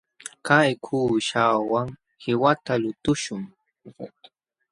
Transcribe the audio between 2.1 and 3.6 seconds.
qiwata lutuśhun.